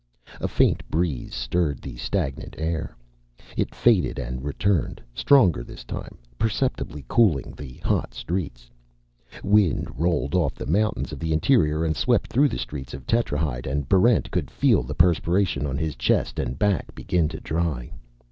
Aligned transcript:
A 0.39 0.47
faint 0.47 0.81
breeze 0.89 1.35
stirred 1.35 1.79
the 1.79 1.95
stagnant 1.95 2.55
air. 2.57 2.97
It 3.55 3.75
faded 3.75 4.17
and 4.17 4.43
returned, 4.43 4.99
stronger 5.13 5.63
this 5.63 5.83
time, 5.83 6.17
perceptibly 6.39 7.05
cooling 7.07 7.53
the 7.55 7.73
hot 7.83 8.15
streets. 8.15 8.71
Wind 9.43 9.89
rolled 9.99 10.33
off 10.33 10.55
the 10.55 10.65
mountains 10.65 11.11
of 11.11 11.19
the 11.19 11.33
interior 11.33 11.85
and 11.85 11.95
swept 11.95 12.33
through 12.33 12.49
the 12.49 12.57
streets 12.57 12.95
of 12.95 13.05
Tetrahyde, 13.05 13.67
and 13.67 13.87
Barrent 13.87 14.31
could 14.31 14.49
feel 14.49 14.81
the 14.81 14.95
perspiration 14.95 15.67
on 15.67 15.77
his 15.77 15.95
chest 15.95 16.39
and 16.39 16.57
back 16.57 16.95
begin 16.95 17.27
to 17.29 17.39
dry. 17.39 17.91